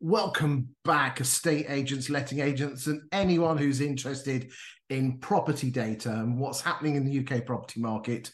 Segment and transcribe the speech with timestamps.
[0.00, 4.52] Welcome back, estate agents, letting agents, and anyone who's interested
[4.90, 8.30] in property data and what's happening in the UK property market.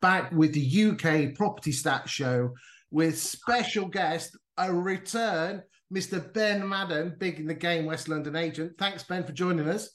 [0.00, 2.54] Back with the UK Property Stats Show
[2.92, 6.32] with special guest, a return, Mr.
[6.32, 8.78] Ben Madden, big in the game West London agent.
[8.78, 9.90] Thanks, Ben, for joining us.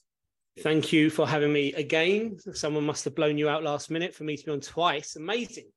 [0.59, 2.37] Thank you for having me again.
[2.51, 5.15] Someone must have blown you out last minute for me to be on twice.
[5.15, 5.69] Amazing.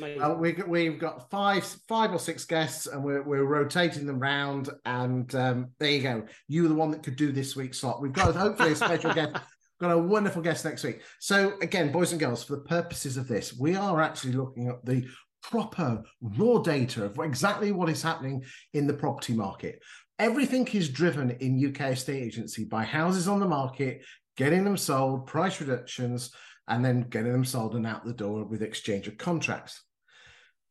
[0.00, 4.70] Well, we, we've got five, five or six guests, and we're, we're rotating them round.
[4.86, 6.24] And um, there you go.
[6.48, 8.00] You were the one that could do this week's slot.
[8.00, 9.36] We've got hopefully a special guest.
[9.80, 11.02] Got a wonderful guest next week.
[11.18, 14.84] So again, boys and girls, for the purposes of this, we are actually looking at
[14.84, 15.06] the
[15.42, 19.80] proper raw data of exactly what is happening in the property market.
[20.18, 24.02] Everything is driven in UK estate agency by houses on the market,
[24.36, 26.30] getting them sold, price reductions,
[26.68, 29.82] and then getting them sold and out the door with exchange of contracts.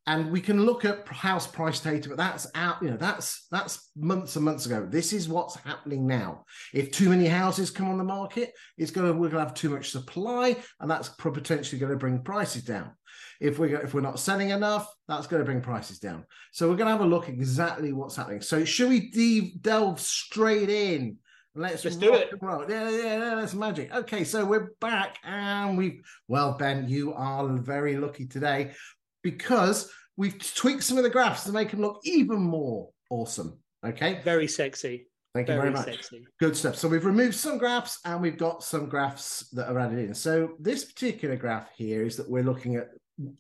[0.08, 3.92] And we can look at house price data, but that's out, you know, that's that's
[3.96, 4.88] months and months ago.
[4.90, 6.46] This is what's happening now.
[6.74, 9.92] If too many houses come on the market, it's gonna we're gonna have too much
[9.92, 12.92] supply, and that's potentially to bring prices down.
[13.40, 16.26] If we're if we're not selling enough, that's to bring prices down.
[16.52, 18.42] So we're to have a look exactly what's happening.
[18.42, 21.18] So should we de- delve straight in
[21.54, 22.30] Let's, Let's do it.
[22.42, 23.94] Yeah, yeah, yeah, that's magic.
[23.94, 28.72] Okay, so we're back and we've, well, Ben, you are very lucky today
[29.22, 33.60] because we've tweaked some of the graphs to make them look even more awesome.
[33.86, 34.22] Okay.
[34.24, 35.08] Very sexy.
[35.34, 35.86] Thank you very, very much.
[35.86, 36.26] Sexy.
[36.40, 36.78] Good stuff.
[36.78, 40.14] So we've removed some graphs and we've got some graphs that are added in.
[40.14, 42.92] So this particular graph here is that we're looking at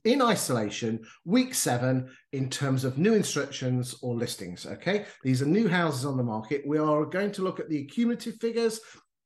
[0.04, 4.66] in isolation, week seven, in terms of new instructions or listings.
[4.66, 6.64] Okay, these are new houses on the market.
[6.66, 8.80] We are going to look at the cumulative figures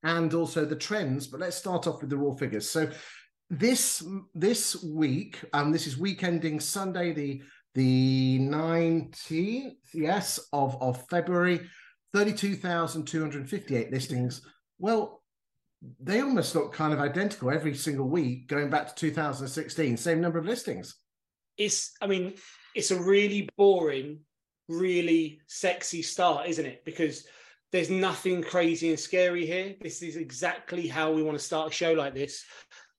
[0.03, 2.69] and also the trends, but let's start off with the raw figures.
[2.69, 2.89] So
[3.49, 7.41] this this week, um, this is week ending Sunday, the
[7.75, 11.59] the 19th, yes, of, of February,
[12.13, 14.41] 32,258 listings.
[14.79, 15.21] Well,
[15.99, 20.39] they almost look kind of identical every single week going back to 2016 same number
[20.39, 20.95] of listings.
[21.57, 22.33] It's i mean
[22.75, 24.19] it's a really boring
[24.67, 26.83] really sexy start isn't it?
[26.85, 27.25] Because
[27.71, 29.75] there's nothing crazy and scary here.
[29.81, 32.45] This is exactly how we want to start a show like this.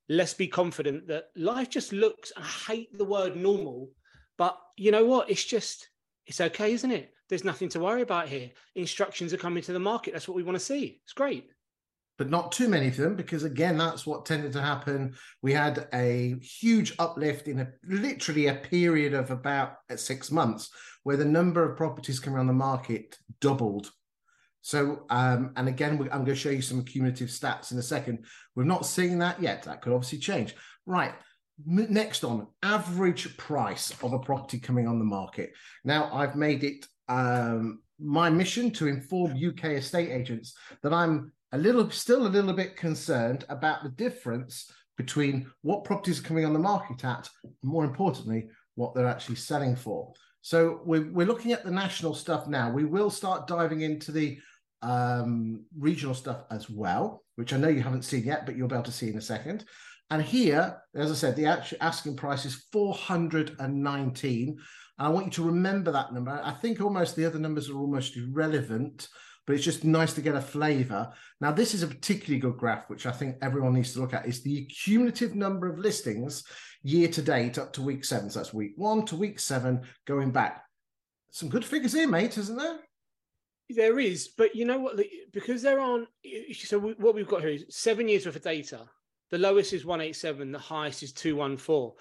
[0.09, 3.91] Let's be confident that life just looks i hate the word normal
[4.39, 5.31] but you know what?
[5.31, 5.89] It's just
[6.27, 7.13] it's okay isn't it?
[7.29, 8.51] There's nothing to worry about here.
[8.77, 10.13] Instructions are coming to the market.
[10.13, 11.01] That's what we want to see.
[11.03, 11.49] It's great
[12.19, 15.15] but not too many of them because again that's what tended to happen.
[15.43, 20.71] We had a huge uplift in a literally a period of about uh, six months
[21.03, 23.91] where the number of properties coming on the market doubled.
[24.63, 28.25] So um, and again i'm going to show you some cumulative stats in a second.
[28.55, 29.65] We're not seeing that yet.
[29.65, 30.55] That could obviously change.
[30.87, 31.15] Right
[31.65, 35.53] next on average price of a property coming on the market.
[35.85, 41.59] Now i've made it um, my mission to inform uk estate agents that i'm a
[41.59, 46.53] little, still a little bit concerned about the difference between what properties are coming on
[46.53, 50.13] the market at, and more importantly, what they're actually selling for.
[50.43, 52.71] So we're, we're looking at the national stuff now.
[52.71, 54.39] We will start diving into the
[54.83, 58.75] um, regional stuff as well, which I know you haven't seen yet, but you'll be
[58.75, 59.65] able to see in a second.
[60.11, 64.49] And here, as I said, the actual asking price is 419.
[64.49, 64.59] And
[64.99, 66.41] I want you to remember that number.
[66.43, 69.09] I think almost the other numbers are almost irrelevant
[69.47, 71.13] but it's just nice to get a flavor.
[71.41, 74.27] Now, this is a particularly good graph, which I think everyone needs to look at,
[74.27, 76.45] is the cumulative number of listings
[76.83, 78.29] year to date up to week seven.
[78.29, 80.65] So that's week one to week seven going back.
[81.31, 82.79] Some good figures here, mate, isn't there?
[83.69, 85.01] There is, but you know what?
[85.33, 86.09] Because there aren't.
[86.55, 88.89] So what we've got here is seven years worth of data.
[89.31, 91.93] The lowest is 187, the highest is 214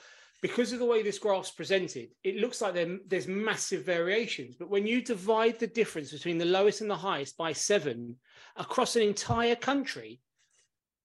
[0.45, 4.55] because of the way this graph's presented, it looks like there, there's massive variations.
[4.55, 8.15] But when you divide the difference between the lowest and the highest by seven
[8.55, 10.21] across an entire country,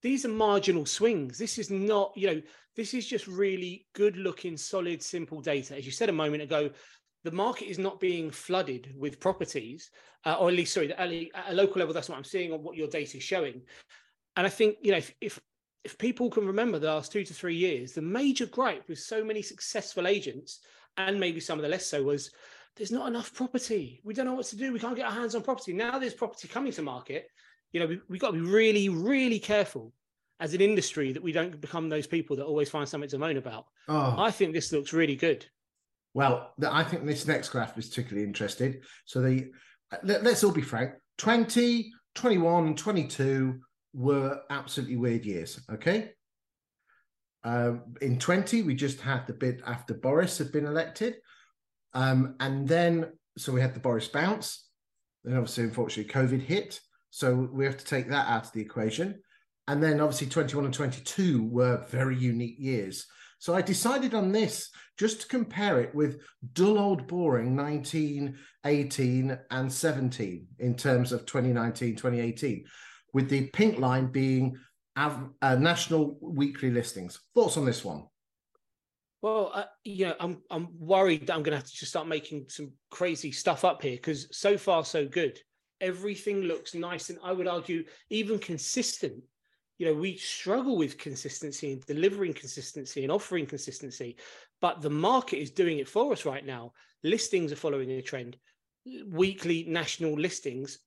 [0.03, 1.39] these are marginal swings.
[1.39, 2.41] This is not, you know,
[2.75, 5.75] this is just really good looking, solid, simple data.
[5.75, 6.69] As you said a moment ago,
[7.23, 9.89] the market is not being flooded with properties,
[10.23, 12.77] uh, or at least, sorry, at a local level, that's what I'm seeing on what
[12.77, 13.63] your data is showing.
[14.37, 15.39] And I think, you know, if, if
[15.83, 19.23] if people can remember the last two to three years, the major gripe with so
[19.23, 20.59] many successful agents
[20.97, 22.31] and maybe some of the less so was
[22.75, 24.01] there's not enough property.
[24.03, 24.71] We don't know what to do.
[24.71, 25.73] We can't get our hands on property.
[25.73, 27.27] Now there's property coming to market.
[27.73, 29.93] You know, we, have got to be really, really careful
[30.39, 33.37] as an industry that we don't become those people that always find something to moan
[33.37, 33.65] about.
[33.87, 34.15] Oh.
[34.17, 35.45] I think this looks really good.
[36.13, 38.81] Well, I think this next graph is particularly interesting.
[39.05, 39.51] So the
[40.03, 43.59] let, us all be frank 20, 21, 22
[43.93, 45.59] were absolutely weird years.
[45.71, 46.11] Okay.
[47.43, 51.15] Um, in 20, we just had the bit after Boris had been elected.
[51.93, 54.67] Um, and then, so we had the Boris bounce.
[55.23, 56.79] Then obviously, unfortunately, COVID hit.
[57.09, 59.21] So we have to take that out of the equation.
[59.67, 63.05] And then obviously 21 and 22 were very unique years.
[63.39, 66.21] So I decided on this just to compare it with
[66.53, 72.65] dull old boring 19, 18, and 17 in terms of 2019, 2018,
[73.13, 74.57] with the pink line being
[74.95, 77.19] uh, national weekly listings.
[77.33, 78.03] Thoughts on this one?
[79.21, 82.07] Well, uh, you know, I'm I'm worried that I'm going to have to just start
[82.07, 85.39] making some crazy stuff up here because so far so good.
[85.79, 89.23] Everything looks nice, and I would argue even consistent.
[89.77, 94.17] You know, we struggle with consistency and delivering consistency and offering consistency,
[94.59, 96.73] but the market is doing it for us right now.
[97.03, 98.37] Listings are following a trend.
[99.07, 100.79] Weekly national listings.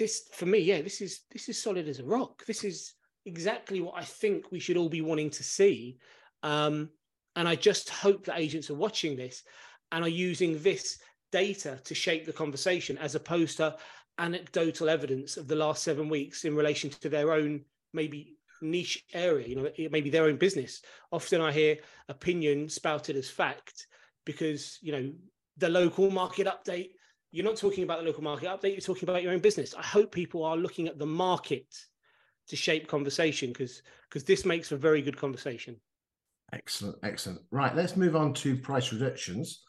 [0.00, 2.46] This for me, yeah, this is this is solid as a rock.
[2.46, 2.94] This is
[3.26, 5.98] exactly what I think we should all be wanting to see.
[6.42, 6.88] Um,
[7.36, 9.42] and I just hope that agents are watching this
[9.92, 11.00] and are using this
[11.32, 13.76] data to shape the conversation as opposed to
[14.16, 17.60] anecdotal evidence of the last seven weeks in relation to their own
[17.92, 20.80] maybe niche area, you know, maybe their own business.
[21.12, 21.76] Often I hear
[22.08, 23.86] opinion spouted as fact
[24.24, 25.12] because, you know,
[25.58, 26.92] the local market update,
[27.32, 29.74] you're not talking about the local market update, you're talking about your own business.
[29.74, 31.66] I hope people are looking at the market
[32.48, 35.76] to shape conversation because because this makes for very good conversation.
[36.52, 37.40] Excellent, excellent.
[37.52, 39.62] Right, let's move on to price reductions.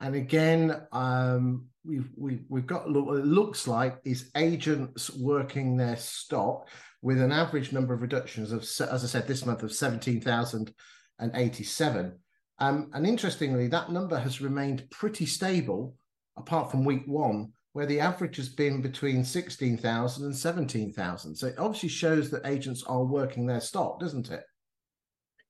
[0.00, 5.94] And again, um, we've, we've, we've got what it looks like is agents working their
[5.96, 6.68] stock
[7.02, 12.18] with an average number of reductions of, as I said, this month of 17,087.
[12.58, 15.94] Um, and interestingly, that number has remained pretty stable
[16.36, 21.34] apart from week one, where the average has been between 16,000 and 17,000.
[21.34, 24.44] So it obviously shows that agents are working their stock, doesn't it?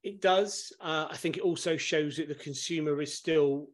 [0.03, 0.73] It does.
[0.81, 3.69] Uh, I think it also shows that the consumer is still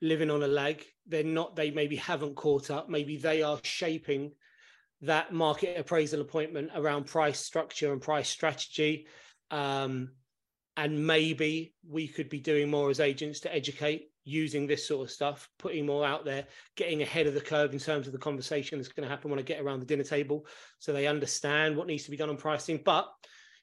[0.00, 0.84] living on a lag.
[1.06, 2.88] They're not, they maybe haven't caught up.
[2.88, 4.32] Maybe they are shaping
[5.02, 9.06] that market appraisal appointment around price structure and price strategy.
[9.50, 10.10] Um,
[10.76, 15.10] and maybe we could be doing more as agents to educate using this sort of
[15.10, 18.78] stuff, putting more out there, getting ahead of the curve in terms of the conversation
[18.78, 20.46] that's going to happen when I get around the dinner table
[20.78, 22.80] so they understand what needs to be done on pricing.
[22.84, 23.08] But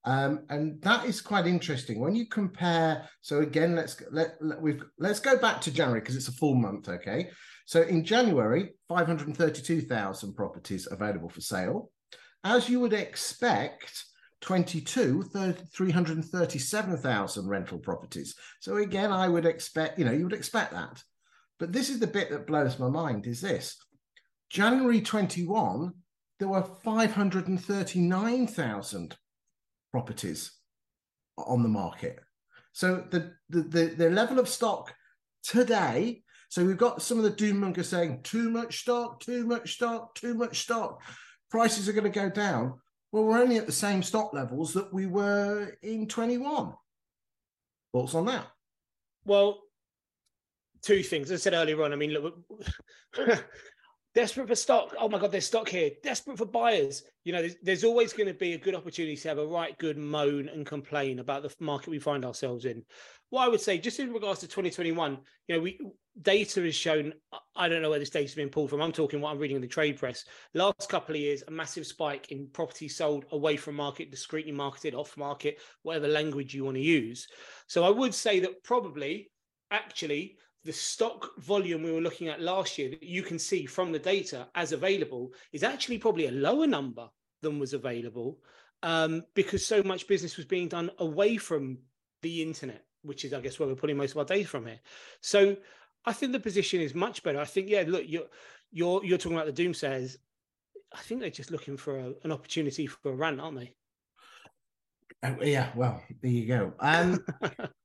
[0.07, 3.09] Um, and that is quite interesting when you compare.
[3.23, 6.57] So again, let's let, let we've let's go back to January because it's a full
[6.57, 6.91] month.
[6.91, 7.31] Okay,
[7.65, 11.91] so in January, 532,000 properties available for sale.
[12.43, 14.05] As you would expect,
[14.43, 18.35] 22, 337,000 rental properties.
[18.61, 21.03] So again, I would expect, you know, you would expect that.
[21.59, 23.79] But this is the bit that blows my mind is this.
[24.51, 25.93] January 21,
[26.39, 29.17] there were 539,000
[29.91, 30.53] properties
[31.39, 32.21] on the market.
[32.73, 34.95] So the, the, the, the level of stock
[35.43, 36.25] today
[36.55, 40.35] so we've got some of the doom saying too much stock, too much stock, too
[40.35, 41.03] much stock.
[41.51, 42.75] Prices are going to go down.
[43.11, 46.73] Well, we're only at the same stock levels that we were in 21.
[47.93, 48.47] Thoughts on that?
[49.25, 49.63] Well,
[50.81, 51.33] two things.
[51.33, 52.37] As I said earlier on, I mean, look,
[54.15, 54.95] desperate for stock.
[54.99, 55.91] Oh my God, there's stock here.
[56.03, 57.03] Desperate for buyers.
[57.25, 59.77] You know, there's, there's, always going to be a good opportunity to have a right
[59.79, 62.83] good moan and complain about the market we find ourselves in.
[63.31, 65.19] What I would say, just in regards to 2021,
[65.49, 65.79] you know, we
[66.23, 67.13] data has shown.
[67.57, 68.81] I don't know where this data's been pulled from.
[68.81, 70.25] I'm talking what I'm reading in the trade press.
[70.55, 74.95] Last couple of years, a massive spike in property sold away from market, discreetly marketed,
[74.95, 77.27] off market, whatever language you want to use.
[77.67, 79.31] So I would say that probably,
[79.71, 83.93] actually, the stock volume we were looking at last year that you can see from
[83.93, 87.09] the data as available is actually probably a lower number
[87.43, 88.39] than was available
[88.83, 91.79] um, because so much business was being done away from
[92.23, 94.81] the internet, which is, I guess, where we're putting most of our data from here.
[95.21, 95.57] So
[96.05, 97.41] I think the position is much better.
[97.41, 98.27] I think, yeah, look, you're
[98.73, 100.17] you're you're talking about the doomsayers.
[100.93, 103.75] I think they're just looking for a, an opportunity for a rant, aren't they?
[105.23, 106.73] Oh, yeah, well, there you go.
[106.79, 107.25] Um,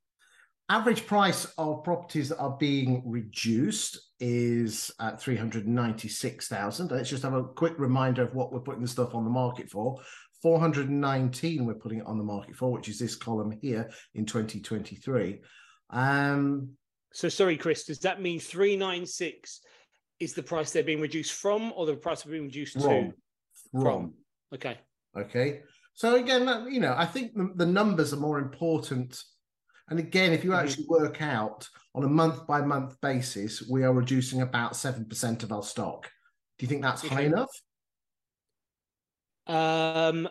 [0.70, 6.92] Average price of properties that are being reduced is at 396,000.
[6.92, 9.68] Let's just have a quick reminder of what we're putting the stuff on the market
[9.68, 10.00] for.
[10.44, 15.42] 419 we're putting it on the market for, which is this column here in 2023.
[15.90, 16.70] Um,
[17.14, 19.62] so sorry, Chris, does that mean 396
[20.20, 23.14] is the price they're being reduced from or the price they're being reduced from, to?
[23.82, 24.14] From.
[24.54, 24.78] Okay.
[25.18, 25.62] Okay.
[25.96, 29.20] So again, you know, I think the, the numbers are more important.
[29.90, 30.66] And again, if you mm-hmm.
[30.66, 35.44] actually work out on a month by month basis, we are reducing about seven percent
[35.44, 36.10] of our stock.
[36.58, 37.50] Do you think that's high enough?
[39.48, 40.30] Um,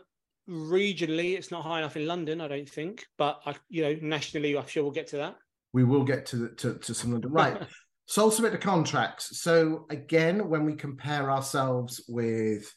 [0.48, 3.04] regionally, it's not high enough in London, I don't think.
[3.16, 5.36] But I, you know, nationally, I'm sure we'll get to that.
[5.72, 7.62] We will get to to, to some of the right.
[8.06, 9.42] Sole submit the contracts.
[9.42, 12.72] So again, when we compare ourselves with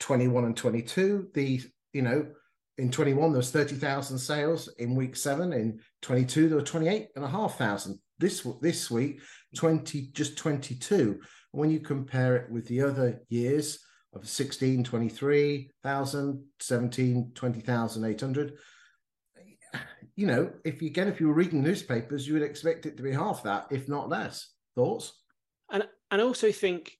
[0.00, 1.60] 21 and 22, the
[1.92, 2.26] you know
[2.82, 5.52] in 21 there was 30,000 sales in week seven.
[5.52, 7.98] In 22 there were 28 and a half thousand.
[8.18, 9.20] This this week
[9.56, 11.20] 20 just 22.
[11.52, 13.78] When you compare it with the other years,
[14.14, 18.52] of 16, 23,000, 17, 20,800.
[20.16, 23.02] You know, if you again, if you were reading newspapers, you would expect it to
[23.02, 24.50] be half that, if not less.
[24.74, 25.22] Thoughts?
[25.70, 26.98] And and also think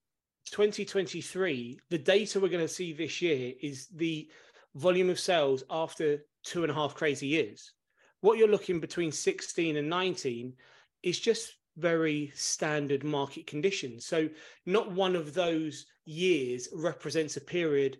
[0.50, 4.30] 2023, the data we're going to see this year is the
[4.75, 7.73] volume of sales after two and a half crazy years.
[8.21, 10.55] What you're looking between 16 and 19
[11.02, 14.07] is just very standard market conditions.
[14.07, 14.29] So,
[14.67, 17.99] not one of those years represents a period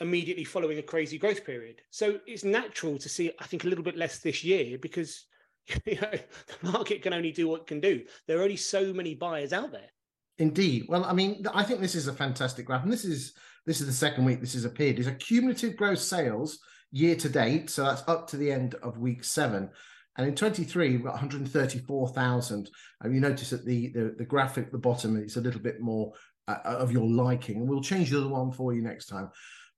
[0.00, 1.82] immediately following a crazy growth period.
[1.90, 5.26] So, it's natural to see, I think, a little bit less this year because
[5.86, 8.02] you know, the market can only do what it can do.
[8.26, 9.90] There are only so many buyers out there.
[10.38, 10.86] Indeed.
[10.88, 13.34] Well, I mean, I think this is a fantastic graph, and this is
[13.66, 14.98] this is the second week this has appeared.
[14.98, 16.58] Is a cumulative gross sales
[16.90, 19.70] year to date, so that's up to the end of week seven.
[20.16, 22.70] And in 23, we've got 134,000.
[23.00, 25.80] And you notice that the, the, the graphic at the bottom is a little bit
[25.80, 26.12] more
[26.48, 27.56] uh, of your liking.
[27.56, 29.30] And we'll change the other one for you next time.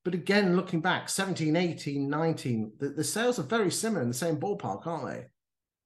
[0.03, 4.13] But again, looking back, 17, 18, 19, the, the sales are very similar in the
[4.13, 5.25] same ballpark, aren't they?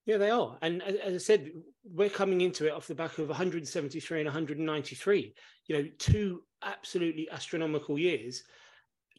[0.06, 0.58] Yeah, they are.
[0.62, 1.51] And as I said,
[1.84, 5.36] we're coming into it off the back of 173 and 193.
[5.68, 8.44] You know, two absolutely astronomical years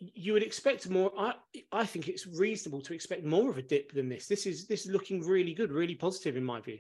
[0.01, 1.13] you would expect more.
[1.19, 1.35] I
[1.73, 4.27] I think it's reasonable to expect more of a dip than this.
[4.27, 6.79] This is this is looking really good, really positive in my view.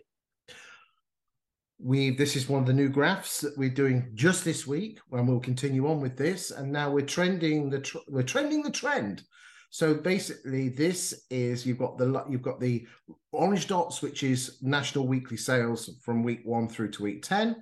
[1.78, 5.28] We this is one of the new graphs that we're doing just this week, and
[5.28, 6.50] we'll continue on with this.
[6.50, 9.23] And now we're trending the tr- we're trending the trend.
[9.70, 12.86] So basically, this is you've got the you've got the
[13.32, 17.56] orange dots, which is national weekly sales from week one through to week ten.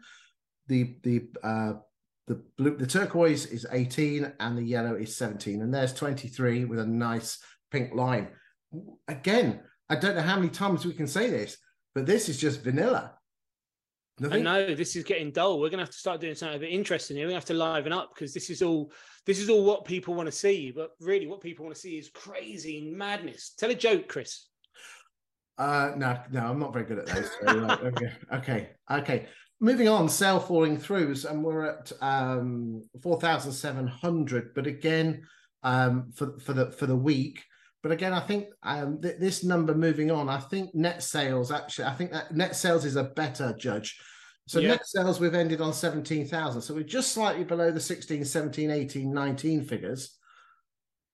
[0.69, 1.73] The the uh,
[2.29, 5.63] the blue, the turquoise is 18 and the yellow is 17.
[5.63, 7.39] And there's 23 with a nice
[7.71, 8.29] pink line.
[9.09, 11.57] Again, I don't know how many times we can say this,
[11.95, 13.15] but this is just vanilla.
[14.21, 14.47] Nothing?
[14.47, 15.61] I know this is getting dull.
[15.61, 17.27] We're gonna have to start doing something a bit interesting here.
[17.27, 18.93] We're gonna have to liven up because this is all
[19.27, 20.71] this is all what people want to see.
[20.71, 23.55] But really, what people want to see is crazy madness.
[23.59, 24.47] Tell a joke, Chris.
[25.57, 27.31] Uh, no, no, I'm not very good at those.
[27.45, 29.27] So, okay, okay, okay
[29.61, 34.55] moving on, sale falling throughs, and we're at um, four thousand seven hundred.
[34.55, 35.27] But again,
[35.63, 37.45] um, for for the for the week.
[37.83, 40.29] But again, I think um, th- this number moving on.
[40.29, 41.87] I think net sales actually.
[41.87, 43.99] I think that net sales is a better judge.
[44.49, 44.69] So yeah.
[44.71, 46.61] net sales we've ended on 17,000.
[46.63, 50.17] So we're just slightly below the 16, 17, 18, 19 figures.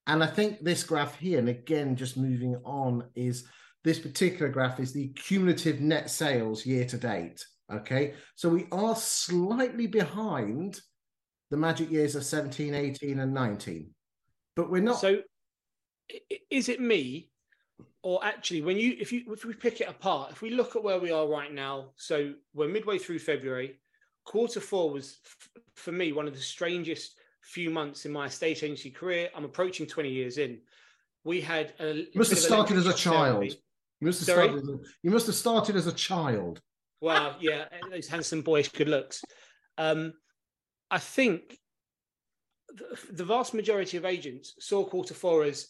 [0.06, 3.48] And I think this graph here, and again, just moving on, is
[3.82, 7.44] this particular graph is the cumulative net sales year to date.
[7.72, 10.78] Okay, so we are slightly behind
[11.50, 13.90] the magic years of 17, 18, and 19,
[14.54, 15.00] but we're not.
[15.00, 15.22] So,
[16.50, 17.30] is it me,
[18.02, 20.82] or actually, when you if you if we pick it apart, if we look at
[20.82, 23.80] where we are right now, so we're midway through February,
[24.24, 25.18] quarter four was
[25.74, 29.28] for me one of the strangest few months in my estate agency career.
[29.34, 30.60] I'm approaching 20 years in.
[31.24, 33.44] We had a you must have started as a child.
[34.00, 34.48] You must have Sorry?
[34.48, 34.80] started.
[35.02, 36.60] You must have started as a child.
[37.00, 39.22] Well, yeah, those handsome boyish good looks.
[39.76, 40.14] Um,
[40.90, 41.58] I think
[43.10, 45.68] the vast majority of agents saw quarter four as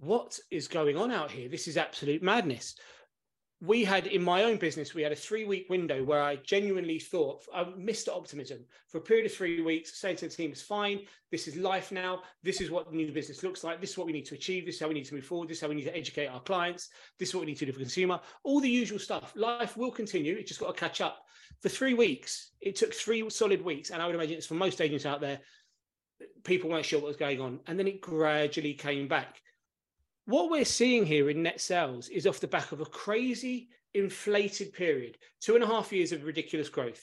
[0.00, 1.48] what is going on out here?
[1.48, 2.74] This is absolute madness
[3.60, 7.00] we had in my own business, we had a three week window where I genuinely
[7.00, 10.62] thought I missed optimism for a period of three weeks, saying to the team, it's
[10.62, 11.00] fine.
[11.32, 12.22] This is life now.
[12.44, 13.80] This is what the new business looks like.
[13.80, 14.64] This is what we need to achieve.
[14.64, 15.48] This is how we need to move forward.
[15.48, 16.90] This is how we need to educate our clients.
[17.18, 18.20] This is what we need to do for consumer.
[18.44, 19.32] All the usual stuff.
[19.34, 20.36] Life will continue.
[20.36, 21.24] It's just got to catch up.
[21.60, 23.90] For three weeks, it took three solid weeks.
[23.90, 25.40] And I would imagine it's for most agents out there,
[26.44, 27.58] people weren't sure what was going on.
[27.66, 29.40] And then it gradually came back
[30.28, 34.74] what we're seeing here in net sales is off the back of a crazy inflated
[34.74, 37.02] period, two and a half years of ridiculous growth.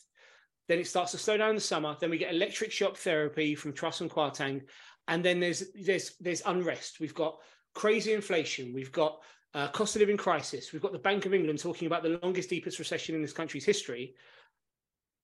[0.67, 1.97] Then it starts to slow down in the summer.
[1.99, 4.61] Then we get electric shock therapy from Truss and Kwarteng,
[5.07, 6.99] and then there's there's there's unrest.
[6.99, 7.39] We've got
[7.73, 8.75] crazy inflation.
[8.75, 9.17] We've got
[9.55, 10.71] uh, cost of living crisis.
[10.71, 13.65] We've got the Bank of England talking about the longest, deepest recession in this country's
[13.65, 14.13] history.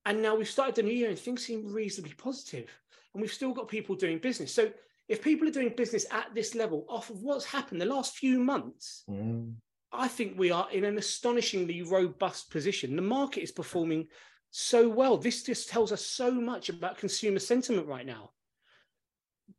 [0.07, 2.75] And now we've started the new year and things seem reasonably positive,
[3.13, 4.51] and we've still got people doing business.
[4.51, 4.71] So
[5.11, 8.39] if people are doing business at this level off of what's happened the last few
[8.39, 9.55] months, Mm.
[9.91, 12.95] I think we are in an astonishingly robust position.
[12.95, 14.07] The market is performing
[14.49, 15.17] so well.
[15.17, 18.31] This just tells us so much about consumer sentiment right now.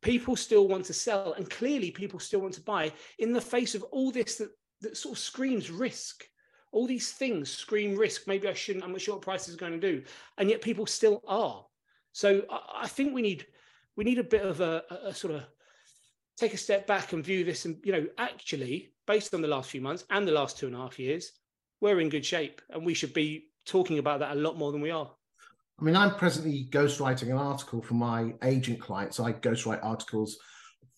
[0.00, 3.74] People still want to sell, and clearly, people still want to buy in the face
[3.74, 6.24] of all this that, that sort of screams risk.
[6.72, 8.26] All these things scream risk.
[8.26, 8.84] Maybe I shouldn't.
[8.86, 10.02] I'm not sure what prices are going to do,
[10.38, 11.66] and yet people still are.
[12.12, 13.46] So I, I think we need
[13.96, 15.42] we need a bit of a, a, a sort of
[16.36, 19.70] take a step back and view this and you know actually based on the last
[19.70, 21.32] few months and the last two and a half years
[21.80, 24.80] we're in good shape and we should be talking about that a lot more than
[24.80, 25.10] we are
[25.80, 29.18] I mean, I'm presently ghostwriting an article for my agent clients.
[29.18, 30.38] I ghostwrite articles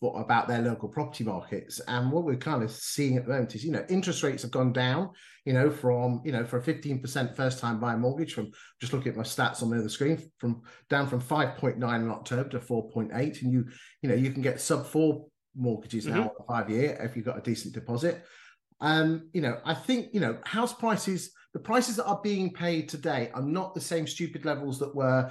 [0.05, 1.81] for, about their local property markets.
[1.89, 4.51] And what we're kind of seeing at the moment is, you know, interest rates have
[4.51, 5.11] gone down,
[5.47, 9.13] you know, from, you know, for a 15% first time buyer mortgage from just looking
[9.13, 13.43] at my stats on the other screen from down from 5.9 in October to 4.8.
[13.43, 13.67] And you,
[14.03, 16.53] you know, you can get sub four mortgages now mm-hmm.
[16.53, 18.25] five year if you've got a decent deposit.
[18.81, 22.89] Um, you know, I think, you know, house prices the prices that are being paid
[22.89, 25.31] today are not the same stupid levels that were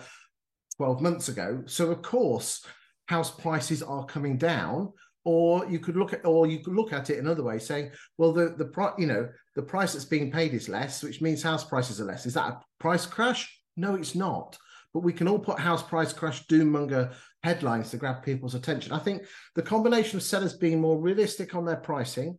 [0.78, 1.64] 12 months ago.
[1.66, 2.66] So of course,
[3.08, 4.92] house prices are coming down.
[5.26, 8.34] Or you could look at, or you could look at it another way, saying, well,
[8.34, 11.64] the the price, you know, the price that's being paid is less, which means house
[11.64, 12.26] prices are less.
[12.26, 13.58] Is that a price crash?
[13.78, 14.58] No, it's not.
[14.94, 18.92] But we can all put house price crash doommonger headlines to grab people's attention.
[18.92, 19.24] I think
[19.56, 22.38] the combination of sellers being more realistic on their pricing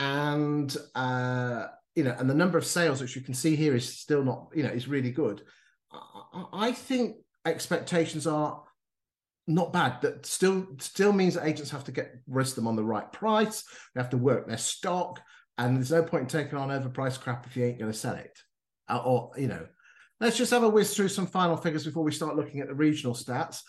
[0.00, 3.88] and uh, you know, and the number of sales, which you can see here, is
[3.98, 5.42] still not, you know, is really good.
[6.52, 7.16] I think
[7.46, 8.62] expectations are
[9.46, 10.00] not bad.
[10.02, 13.64] That still still means that agents have to get risk them on the right price.
[13.94, 15.20] They have to work their stock,
[15.58, 18.14] and there's no point in taking on overpriced crap if you ain't going to sell
[18.14, 18.38] it.
[18.88, 19.66] Uh, or you know,
[20.20, 22.74] let's just have a whiz through some final figures before we start looking at the
[22.74, 23.60] regional stats.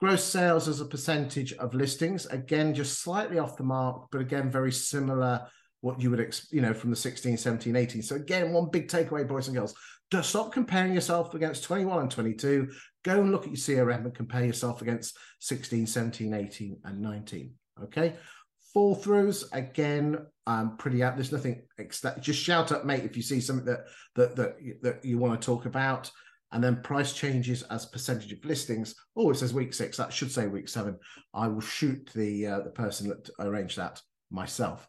[0.00, 4.48] Gross sales as a percentage of listings, again, just slightly off the mark, but again,
[4.48, 5.44] very similar
[5.80, 8.02] what you would, you know, from the 16, 17, 18.
[8.02, 9.74] So again, one big takeaway, boys and girls,
[10.10, 12.70] just stop comparing yourself against 21 and 22.
[13.04, 17.52] Go and look at your CRM and compare yourself against 16, 17, 18, and 19.
[17.84, 18.14] Okay.
[18.72, 21.16] Fall throughs again, um, pretty out.
[21.16, 21.62] There's nothing.
[22.20, 25.44] Just shout up, mate, if you see something that that that that you want to
[25.44, 26.10] talk about.
[26.52, 28.94] And then price changes as percentage of listings.
[29.14, 29.98] Oh, it says week six.
[29.98, 30.98] That should say week seven.
[31.34, 34.88] I will shoot the uh, the person that arranged that myself.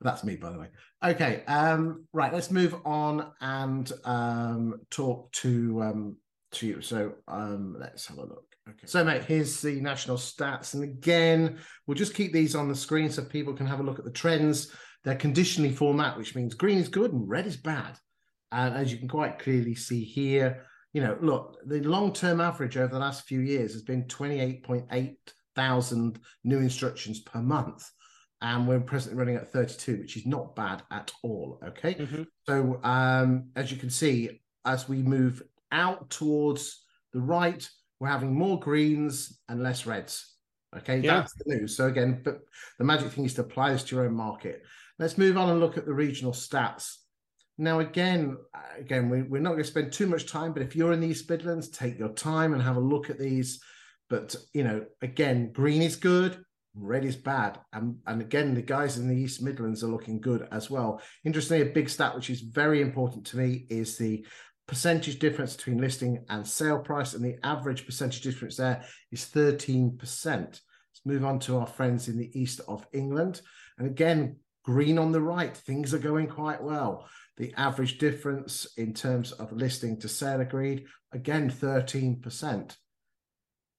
[0.00, 0.68] That's me, by the way.
[1.04, 2.32] Okay, um, right.
[2.32, 6.16] Let's move on and um, talk to um,
[6.52, 6.80] to you.
[6.80, 8.44] So um, let's have a look.
[8.68, 8.86] Okay.
[8.86, 13.10] So, mate, here's the national stats, and again, we'll just keep these on the screen
[13.10, 14.72] so people can have a look at the trends.
[15.04, 17.96] They're conditionally format, which means green is good and red is bad.
[18.50, 22.92] And as you can quite clearly see here, you know, look, the long-term average over
[22.92, 25.16] the last few years has been 28.8
[25.56, 27.90] thousand new instructions per month
[28.42, 31.58] and we're presently running at 32, which is not bad at all.
[31.66, 31.94] Okay.
[31.94, 32.22] Mm-hmm.
[32.46, 37.66] So, um, as you can see, as we move out towards the right,
[37.98, 40.34] we're having more greens and less reds.
[40.76, 40.98] Okay.
[40.98, 41.20] Yeah.
[41.20, 41.76] That's the news.
[41.76, 42.40] So, again, but
[42.78, 44.62] the magic thing is to apply this to your own market.
[44.98, 46.96] Let's move on and look at the regional stats.
[47.58, 48.36] Now, again,
[48.78, 51.08] again, we, we're not going to spend too much time, but if you're in the
[51.08, 53.60] East Midlands, take your time and have a look at these.
[54.10, 56.44] But you know, again, green is good,
[56.76, 57.58] red is bad.
[57.72, 61.00] And, and again, the guys in the East Midlands are looking good as well.
[61.24, 64.24] Interestingly, a big stat which is very important to me is the
[64.66, 67.14] percentage difference between listing and sale price.
[67.14, 69.98] And the average percentage difference there is 13%.
[70.30, 70.60] Let's
[71.04, 73.40] move on to our friends in the east of England.
[73.78, 77.08] And again, green on the right, things are going quite well.
[77.36, 82.76] The average difference in terms of listing to sale agreed, again, 13%.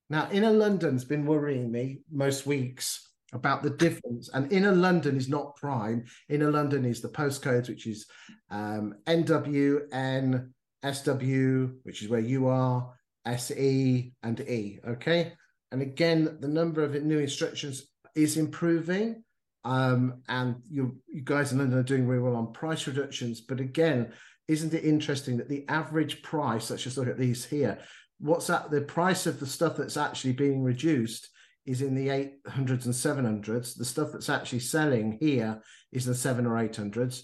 [0.10, 4.30] Now, inner London's been worrying me most weeks about the difference.
[4.34, 6.06] And inner London is not prime.
[6.30, 8.06] Inner London is the postcodes, which is
[8.50, 10.50] um, NW,
[10.84, 12.94] SW, which is where you are,
[13.26, 14.80] SE, and E.
[14.88, 15.34] Okay.
[15.72, 19.24] And again, the number of new instructions is improving.
[19.66, 23.42] Um, and you, you guys in London are doing really well on price reductions.
[23.42, 24.14] But again,
[24.48, 27.80] isn't it interesting that the average price, let's just look at these here,
[28.20, 31.30] what's at the price of the stuff that's actually being reduced
[31.66, 36.46] is in the 800s and 700s the stuff that's actually selling here is the 7
[36.46, 37.24] or 800s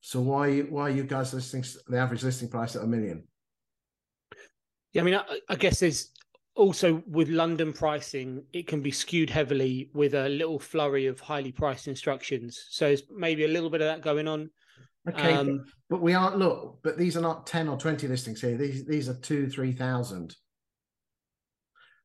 [0.00, 3.24] so why why are you guys listing the average listing price at a million?
[4.92, 6.12] Yeah i mean I, I guess there's
[6.54, 11.52] also with london pricing it can be skewed heavily with a little flurry of highly
[11.52, 12.66] priced instructions.
[12.70, 14.50] So there's maybe a little bit of that going on
[15.08, 16.80] Okay, um, but, we aren't look.
[16.82, 18.56] But these are not ten or twenty listings here.
[18.56, 20.34] These these are two, three thousand.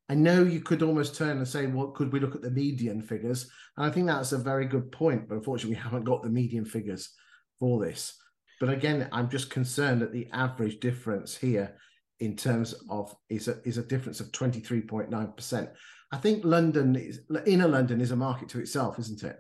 [0.10, 3.02] I know you could almost turn and say, well, could we look at the median
[3.02, 3.50] figures?
[3.78, 6.66] And I think that's a very good point, but unfortunately, we haven't got the median
[6.66, 7.10] figures
[7.58, 8.14] for this.
[8.60, 11.78] But again, I'm just concerned that the average difference here
[12.20, 15.70] in terms of is a is a difference of 23.9%.
[16.12, 19.38] I think London is inner London is a market to itself, isn't it?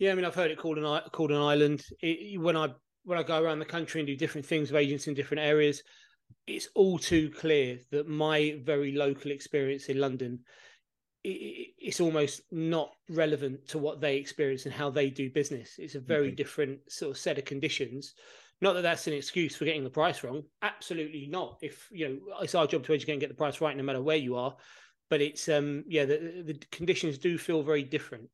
[0.00, 1.84] Yeah, I mean, I've heard it called an called an island.
[2.00, 2.70] It, when I
[3.04, 5.82] when I go around the country and do different things with agents in different areas,
[6.48, 10.40] it's all too clear that my very local experience in London
[11.22, 15.74] it's almost not relevant to what they experience and how they do business.
[15.78, 16.36] It's a very mm-hmm.
[16.36, 18.14] different sort of set of conditions.
[18.62, 20.42] Not that that's an excuse for getting the price wrong.
[20.62, 21.58] Absolutely not.
[21.60, 24.02] If you know, it's our job to educate and get the price right, no matter
[24.02, 24.56] where you are.
[25.08, 28.30] But it's um, yeah, the, the conditions do feel very different.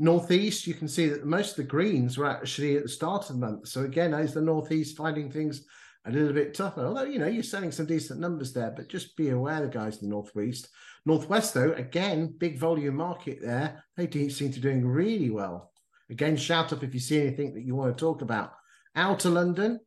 [0.00, 3.38] Northeast, you can see that most of the greens were actually at the start of
[3.38, 3.68] the month.
[3.68, 5.66] So again, as the Northeast finding things
[6.06, 6.86] a little bit tougher.
[6.86, 10.00] Although you know you're selling some decent numbers there, but just be aware, the guys
[10.00, 10.68] in the northwest,
[11.04, 13.84] northwest though, again, big volume market there.
[13.96, 15.70] They seem to be doing really well.
[16.08, 18.52] Again, shout up if you see anything that you want to talk about.
[18.96, 19.80] Outer London,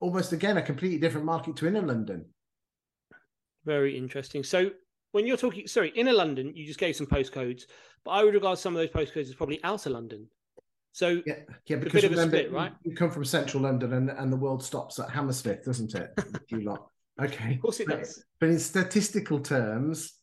[0.00, 2.24] almost again a completely different market to inner London.
[3.66, 4.42] Very interesting.
[4.42, 4.70] So
[5.12, 7.64] when you're talking, sorry, inner London, you just gave some postcodes,
[8.04, 10.28] but I would regard some of those postcodes as probably outer London.
[10.92, 11.34] So yeah,
[11.66, 12.72] yeah because remember, split, right?
[12.84, 16.10] You come from central London and, and the world stops at Hammersmith, doesn't it?
[16.48, 16.86] you lot.
[17.20, 17.54] Okay.
[17.54, 18.24] Of course it but, does.
[18.40, 20.14] But in statistical terms,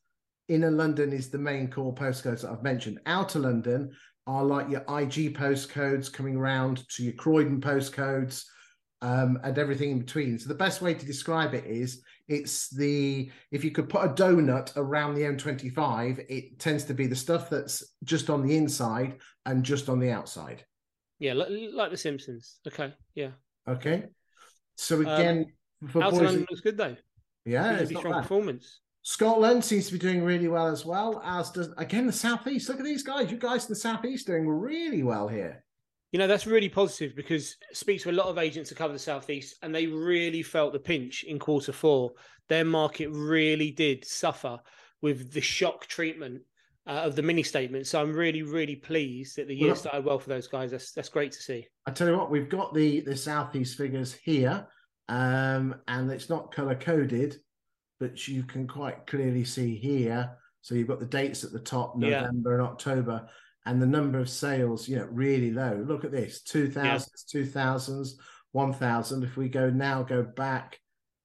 [0.49, 2.99] inner London is the main core postcodes that I've mentioned.
[3.05, 3.91] Outer London
[4.25, 8.43] are like your IG postcodes coming around to your Croydon postcodes
[9.01, 10.37] um, and everything in between.
[10.39, 14.09] So the best way to describe it is it's the if you could put a
[14.09, 19.19] donut around the M25, it tends to be the stuff that's just on the inside
[19.45, 20.65] and just on the outside.
[21.19, 22.59] Yeah, like, like the Simpsons.
[22.67, 23.31] Okay, yeah.
[23.67, 24.05] Okay.
[24.75, 25.45] So um, again,
[25.83, 26.95] um, for London looks good though.
[27.45, 28.23] Yeah, it's strong bad.
[28.23, 28.81] performance.
[29.03, 32.67] Scotland seems to be doing really well as well, as does again the southeast.
[32.67, 33.31] Look at these guys.
[33.31, 35.63] You guys in the southeast doing really well here.
[36.11, 38.93] You know, that's really positive because I speak to a lot of agents that cover
[38.93, 42.13] the Southeast and they really felt the pinch in quarter four.
[42.47, 44.59] Their market really did suffer
[45.01, 46.41] with the shock treatment
[46.87, 47.85] uh, of the mini statement.
[47.87, 50.71] So I'm really, really pleased that the year well, started well for those guys.
[50.71, 51.67] That's that's great to see.
[51.85, 54.65] I tell you what, we've got the the Southeast figures here,
[55.09, 57.37] um, and it's not color coded,
[57.99, 60.37] but you can quite clearly see here.
[60.61, 62.55] So you've got the dates at the top, November yeah.
[62.55, 63.27] and October
[63.67, 65.83] and the number of sales, you know, really low.
[65.85, 67.41] Look at this 2000s, yeah.
[67.41, 68.11] 2000s,
[68.53, 69.23] 1000.
[69.23, 70.79] If we go now, go back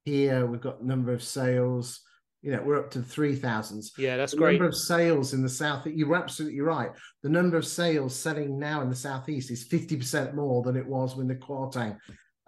[0.05, 2.00] here, we've got number of sales.
[2.42, 3.92] You know, we're up to 3000s.
[3.96, 4.55] Yeah, that's the great.
[4.55, 5.87] Number of sales in the south.
[5.87, 6.90] You're absolutely right.
[7.22, 11.14] The number of sales selling now in the southeast is 50% more than it was
[11.14, 11.96] when the Kwarteng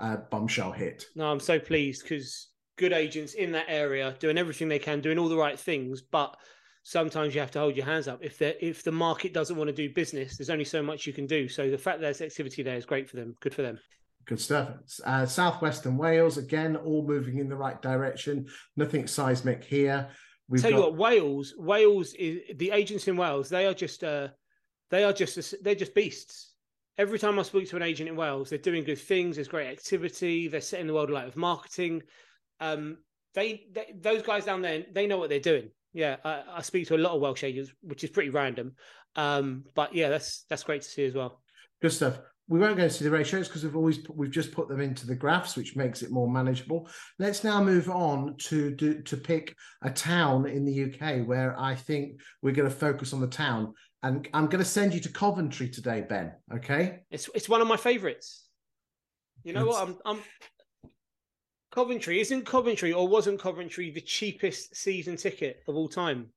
[0.00, 1.06] uh, bombshell hit.
[1.14, 5.20] No, I'm so pleased because good agents in that area doing everything they can, doing
[5.20, 6.36] all the right things, but
[6.84, 8.20] sometimes you have to hold your hands up.
[8.22, 11.12] If the if the market doesn't want to do business, there's only so much you
[11.12, 11.48] can do.
[11.48, 13.34] So the fact there's activity there is great for them.
[13.40, 13.80] Good for them.
[14.26, 14.68] Good stuff.
[15.04, 18.46] Uh, Southwestern Wales again, all moving in the right direction.
[18.76, 20.08] Nothing seismic here.
[20.48, 20.76] We've Tell got...
[20.76, 23.48] you what, Wales, Wales is the agents in Wales.
[23.48, 24.28] They are just uh,
[24.90, 26.52] they are just they're just beasts.
[26.96, 29.36] Every time I speak to an agent in Wales, they're doing good things.
[29.36, 30.46] There's great activity.
[30.46, 32.02] They're setting the world alight with marketing.
[32.60, 32.98] Um,
[33.34, 35.70] they, they those guys down there, they know what they're doing.
[35.94, 38.72] Yeah, I, I, speak to a lot of Welsh agents, which is pretty random.
[39.14, 41.40] Um, but yeah, that's that's great to see as well.
[41.80, 42.18] Good stuff.
[42.48, 45.06] We won't go into the ratios because we've always put, we've just put them into
[45.06, 46.90] the graphs, which makes it more manageable.
[47.18, 51.74] Let's now move on to do, to pick a town in the UK where I
[51.74, 55.08] think we're going to focus on the town, and I'm going to send you to
[55.08, 56.32] Coventry today, Ben.
[56.52, 56.98] Okay?
[57.10, 58.44] It's it's one of my favourites.
[59.44, 59.88] You know it's, what?
[59.88, 60.22] I'm I'm
[61.74, 66.28] Coventry isn't Coventry or wasn't Coventry the cheapest season ticket of all time?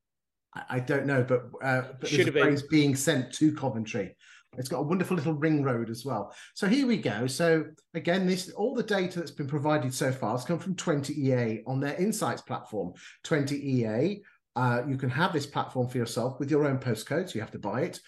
[0.67, 4.15] I, don't know, but, uh, but should have been being sent to Coventry.
[4.57, 6.33] It's got a wonderful little ring road as well.
[6.55, 7.27] So here we go.
[7.27, 11.61] So again, this all the data that's been provided so far has come from 20EA
[11.67, 12.93] on their insights platform.
[13.23, 14.21] 20EA,
[14.55, 17.35] uh, you can have this platform for yourself with your own postcodes.
[17.35, 17.99] You have to buy it.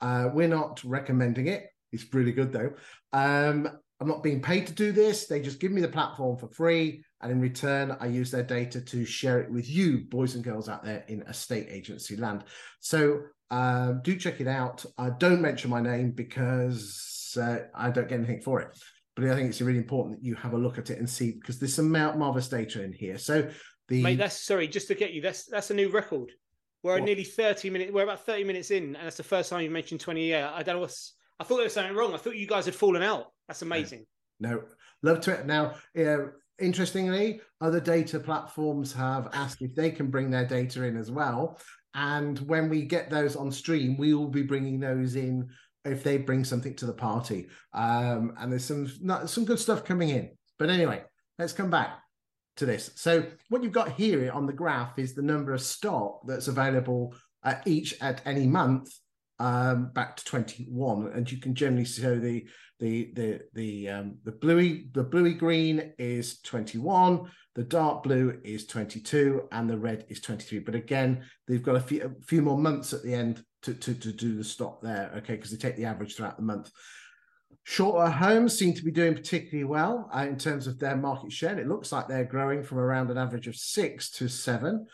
[0.00, 1.66] Uh, we're not recommending it.
[1.90, 2.74] It's really good though.
[3.12, 3.68] Um,
[4.00, 5.26] I'm not being paid to do this.
[5.26, 7.02] They just give me the platform for free.
[7.22, 10.68] And in return, I use their data to share it with you, boys and girls
[10.68, 12.44] out there in estate agency land.
[12.80, 14.84] So uh, do check it out.
[14.98, 18.68] Uh, don't mention my name because uh, I don't get anything for it.
[19.14, 21.32] But I think it's really important that you have a look at it and see
[21.32, 23.16] because there's some marvelous data in here.
[23.16, 23.48] So
[23.88, 26.32] the mate, that's sorry, just to get you, that's that's a new record.
[26.82, 27.92] We're nearly 30 minutes.
[27.92, 30.52] We're about 30 minutes in, and that's the first time you've mentioned 20EA.
[30.52, 31.14] I don't know what's.
[31.40, 32.14] I thought there was something wrong.
[32.14, 33.32] I thought you guys had fallen out.
[33.48, 34.06] That's amazing.
[34.40, 34.62] No,
[35.02, 35.46] love to it.
[35.46, 36.28] Now, uh,
[36.58, 41.58] interestingly, other data platforms have asked if they can bring their data in as well.
[41.94, 45.48] And when we get those on stream, we will be bringing those in
[45.84, 47.46] if they bring something to the party.
[47.72, 50.30] Um, and there's some not, some good stuff coming in.
[50.58, 51.04] But anyway,
[51.38, 51.98] let's come back
[52.56, 52.90] to this.
[52.96, 57.14] So what you've got here on the graph is the number of stock that's available
[57.44, 58.90] at each at any month
[59.38, 62.46] um, back to 21, and you can generally show the
[62.78, 68.66] the the the um, the bluey the bluey green is 21, the dark blue is
[68.66, 70.60] 22, and the red is 23.
[70.60, 73.94] But again, they've got a few a few more months at the end to to,
[73.94, 75.36] to do the stop there, okay?
[75.36, 76.70] Because they take the average throughout the month.
[77.66, 81.58] Shortland Horne seem to be doing particularly well uh, in terms of their market share.
[81.58, 84.86] It looks like they're growing from around an average of six to seven.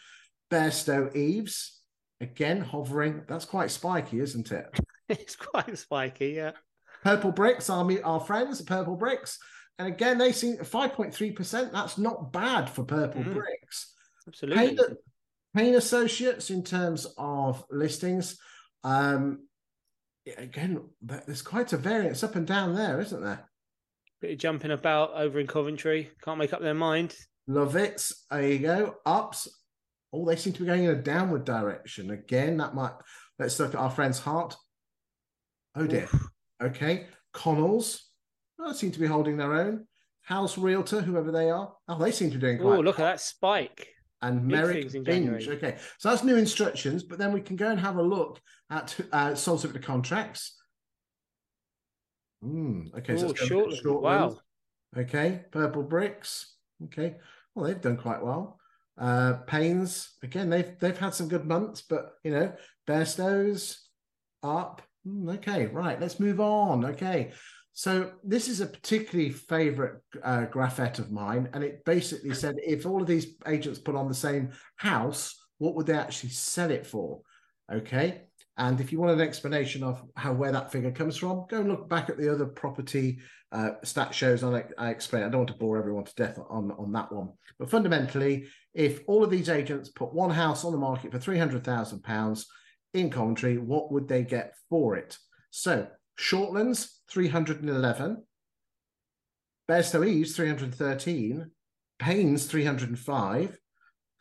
[0.50, 1.81] Bairstow Eaves,
[2.22, 3.22] again hovering.
[3.28, 4.78] That's quite spiky, isn't it?
[5.08, 6.52] it's quite spiky, yeah.
[7.04, 9.38] Purplebricks, our, our friends, Purplebricks.
[9.78, 11.72] And again, they seem 5.3%.
[11.72, 13.34] That's not bad for Purple mm.
[13.34, 13.92] Bricks.
[14.28, 14.68] Absolutely.
[14.68, 14.78] Payne,
[15.56, 18.38] Payne Associates, in terms of listings,
[18.84, 19.40] um,
[20.36, 23.48] again, there's quite a variance up and down there, isn't there?
[24.20, 26.10] Bit of jumping about over in Coventry.
[26.24, 27.16] Can't make up their mind.
[27.48, 28.94] Loveitts, there you go.
[29.04, 29.48] Ups.
[30.12, 32.10] Oh, they seem to be going in a downward direction.
[32.10, 32.92] Again, that might.
[33.38, 34.56] Let's look at our friend's heart.
[35.74, 36.04] Oh dear.
[36.04, 36.28] Oof.
[36.62, 37.06] Okay.
[37.32, 38.04] Connells.
[38.58, 39.86] Oh, seem to be holding their own.
[40.22, 41.72] House Realtor, whoever they are.
[41.88, 42.76] Oh, they seem to be doing quite.
[42.76, 43.88] Oh, look at that spike
[44.22, 45.48] and Merrick Binge.
[45.48, 48.96] Okay, so that's new instructions, but then we can go and have a look at
[49.12, 50.56] uh, subject to contracts.
[52.44, 54.38] Mm, okay, so short, short wow.
[54.96, 56.54] Okay, purple bricks.
[56.84, 57.16] Okay,
[57.54, 58.58] well they've done quite well.
[58.98, 62.52] Uh, Paynes again, they've they've had some good months, but you know,
[62.86, 63.76] Bairstows
[64.42, 64.82] up.
[65.06, 66.00] Mm, okay, right.
[66.00, 66.84] Let's move on.
[66.84, 67.32] Okay,
[67.72, 72.86] so this is a particularly favorite uh, graphette of mine, and it basically said if
[72.86, 76.86] all of these agents put on the same house, what would they actually sell it
[76.86, 77.20] for?
[77.72, 78.22] Okay,
[78.58, 81.68] and if you want an explanation of how where that figure comes from, go and
[81.68, 83.20] look back at the other property
[83.52, 84.42] uh, stat shows.
[84.42, 85.22] I, I explain.
[85.22, 89.00] I don't want to bore everyone to death on on that one, but fundamentally, if
[89.06, 92.46] all of these agents put one house on the market for three hundred thousand pounds
[92.94, 95.18] in Coventry, what would they get for it?
[95.50, 95.86] So
[96.18, 98.24] Shortlands, 311.
[99.68, 101.50] Bairstow Eaves, 313.
[102.00, 103.58] Paynes, 305.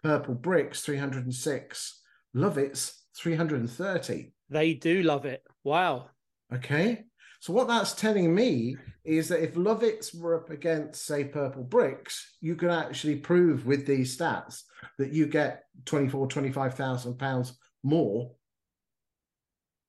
[0.04, 2.02] Purplebricks, 306.
[2.34, 4.34] Loveitts, 330.
[4.50, 5.44] They do love it.
[5.64, 6.10] Wow.
[6.54, 7.04] Okay.
[7.42, 12.56] So what that's telling me is that if Loveitts were up against, say, Purplebricks, you
[12.56, 14.62] could actually prove with these stats
[15.00, 18.32] that you get 24, 25,000 pounds more.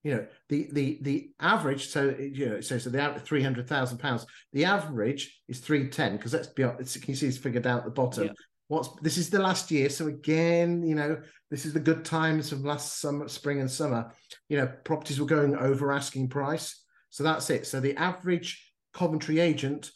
[0.03, 4.65] You know the the the average so you know so so the 300,000 pounds the
[4.65, 7.93] average is 310 because let's be honest can you see it's figured out at the
[7.93, 8.25] bottom?
[8.25, 8.33] Yeah.
[8.67, 12.51] what's this is the last year so again you know this is the good times
[12.51, 14.11] of last summer spring and summer.
[14.49, 16.82] You know properties were going over asking price
[17.13, 19.91] so that's it so the average Coventry agent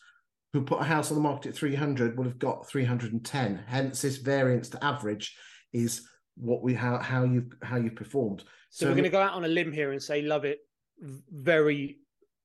[0.53, 4.19] who put a house on the market at 300 would have got 310 hence this
[4.19, 5.37] variance to average
[5.73, 8.45] is what we how how you how you performed
[8.77, 10.59] so, so we're going to go out on a limb here and say love it,
[11.01, 11.99] very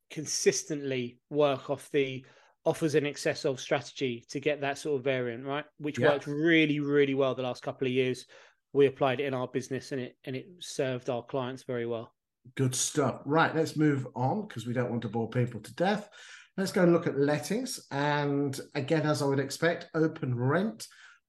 [0.10, 2.26] consistently work off the
[2.64, 5.66] offers in excess of strategy to get that sort of variant, right?
[5.80, 6.10] Which yeah.
[6.10, 8.28] worked really, really well the last couple of years.
[8.72, 12.14] We applied it in our business and it and it served our clients very well.
[12.56, 13.22] Good stuff.
[13.26, 16.10] Right, let's move on because we don't want to bore people to death.
[16.58, 17.88] Let's go and look at lettings.
[17.92, 20.86] And again, as I would expect, OpenRent,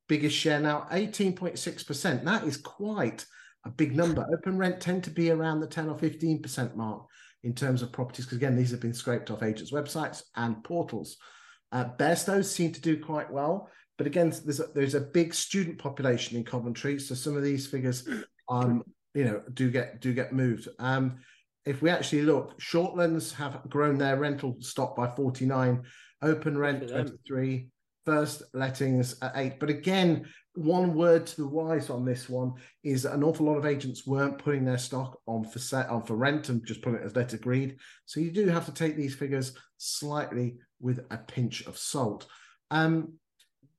[0.08, 2.24] biggest share now, 18.6%.
[2.24, 3.24] That is quite
[3.64, 4.26] a big number.
[4.32, 7.06] OpenRent tend to be around the 10 or 15% mark
[7.44, 11.16] in terms of properties, because again, these have been scraped off agents' websites and portals.
[11.72, 15.78] Uh, Bairstows seem to do quite well, but again, there's a, there's a big student
[15.78, 18.06] population in Coventry, so some of these figures,
[18.48, 18.82] um,
[19.14, 20.68] you know, do get do get moved.
[20.78, 21.18] Um,
[21.64, 25.82] if we actually look, Shortlands have grown their rental stock by 49,
[26.24, 27.68] OpenRent 23,
[28.04, 29.60] first lettings at eight.
[29.60, 33.66] But again, one word to the wise on this one is an awful lot of
[33.66, 37.06] agents weren't putting their stock on for set on for rent and just putting it
[37.06, 37.76] as let agreed.
[38.06, 42.26] So you do have to take these figures slightly with a pinch of salt.
[42.70, 43.14] Um,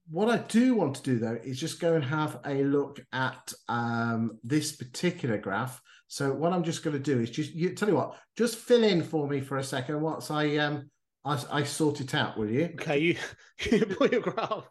[0.09, 3.53] what I do want to do though is just go and have a look at
[3.69, 5.81] um, this particular graph.
[6.07, 8.83] So what I'm just going to do is just you, tell you what, just fill
[8.83, 10.89] in for me for a second once I um
[11.25, 12.65] I, I sort it out, will you?
[12.73, 13.15] Okay, you,
[13.71, 14.69] you pull your graph.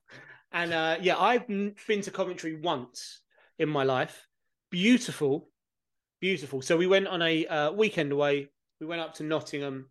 [0.53, 3.21] And uh, yeah, I've been to Coventry once
[3.59, 4.27] in my life.
[4.71, 5.49] Beautiful,
[6.21, 6.61] beautiful.
[6.61, 8.49] So we went on a uh, weekend away.
[8.81, 9.89] We went up to Nottingham.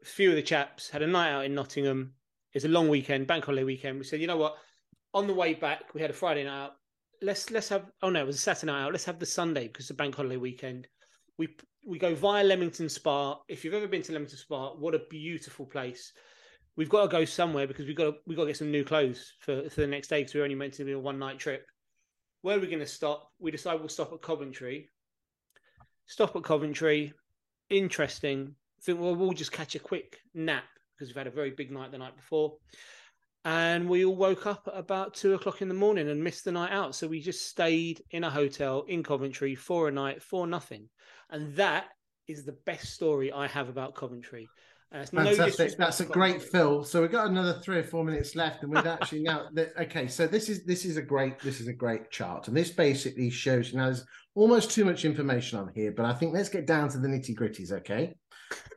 [0.00, 2.14] A few of the chaps had a night out in Nottingham.
[2.52, 3.98] It's a long weekend, bank holiday weekend.
[3.98, 4.56] We said, you know what?
[5.14, 6.72] On the way back, we had a Friday night out.
[7.22, 7.90] Let's let's have.
[8.02, 8.92] Oh no, it was a Saturday night out.
[8.92, 10.88] Let's have the Sunday because it's a bank holiday weekend.
[11.38, 11.48] We
[11.86, 13.38] we go via Leamington Spa.
[13.48, 16.12] If you've ever been to Leamington Spa, what a beautiful place.
[16.76, 18.84] We've got to go somewhere because we've got to we've got to get some new
[18.84, 21.38] clothes for for the next day because we're only meant to be a one night
[21.38, 21.66] trip.
[22.42, 23.30] Where are we going to stop?
[23.38, 24.88] We decide we'll stop at Coventry.
[26.06, 27.12] Stop at Coventry.
[27.68, 28.54] Interesting.
[28.82, 30.64] Think well, we'll just catch a quick nap
[31.00, 32.56] because we've had a very big night the night before.
[33.46, 36.52] And we all woke up at about two o'clock in the morning and missed the
[36.52, 36.94] night out.
[36.94, 40.90] So we just stayed in a hotel in Coventry for a night for nothing.
[41.30, 41.86] And that
[42.28, 44.50] is the best story I have about Coventry.
[44.92, 45.78] Uh, Fantastic.
[45.78, 46.84] No That's a great fill.
[46.84, 49.48] So we've got another three or four minutes left, and we've actually now.
[49.78, 52.70] Okay, so this is this is a great this is a great chart, and this
[52.70, 56.48] basically shows you now there's almost too much information on here, but I think let's
[56.48, 57.70] get down to the nitty gritties.
[57.70, 58.14] Okay,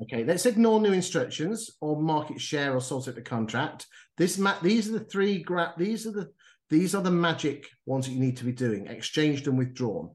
[0.02, 0.24] okay.
[0.24, 3.88] Let's ignore new instructions or market share or sort of the contract.
[4.18, 6.30] This ma- these are the three gra- These are the
[6.70, 10.12] these are the magic ones that you need to be doing: exchanged and withdrawn.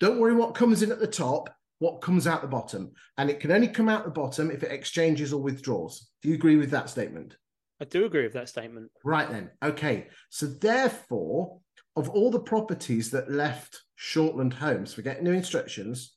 [0.00, 1.48] Don't worry what comes in at the top
[1.82, 2.92] what comes out the bottom.
[3.18, 6.08] And it can only come out the bottom if it exchanges or withdraws.
[6.22, 7.36] Do you agree with that statement?
[7.80, 8.92] I do agree with that statement.
[9.04, 9.50] Right then.
[9.64, 10.06] Okay.
[10.30, 11.58] So therefore,
[11.96, 16.14] of all the properties that left Shortland Horne, forget new instructions,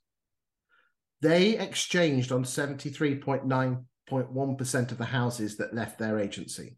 [1.25, 6.77] they exchanged on 73.9.1% of the houses that left their agency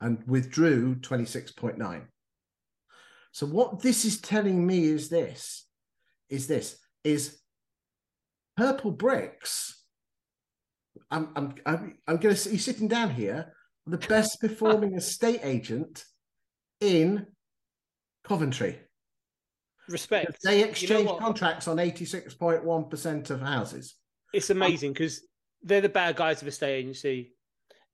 [0.00, 2.06] and withdrew 26.9.
[3.30, 5.68] So what this is telling me is this
[6.28, 7.38] is this is
[8.58, 9.74] Purplebricks.
[11.12, 13.54] I'm I'm I'm, I'm going to see sitting down here,
[13.86, 16.04] the best performing estate agent
[16.80, 17.24] in
[18.24, 18.80] Coventry.
[19.88, 20.42] Respect.
[20.42, 23.94] They exchange you know contracts on 86.1% of houses.
[24.32, 25.26] It's amazing because
[25.62, 27.32] they're the bad guys of the estate agency.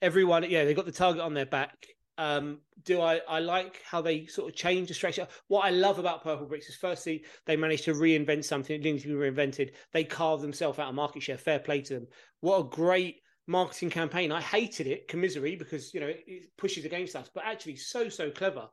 [0.01, 1.87] Everyone, yeah, they've got the target on their back.
[2.19, 5.27] Um, do I, I like how they sort of change the structure?
[5.49, 9.03] What I love about Purplebricks is firstly, they managed to reinvent something that didn't need
[9.03, 9.73] to be reinvented.
[9.93, 11.39] They carved themselves out of market share.
[11.39, 12.07] Fair play to them.
[12.41, 14.33] What a great marketing campaign.
[14.33, 18.09] I hated it, commisery, because you know it, it pushes against us, but actually so,
[18.09, 18.69] so clever.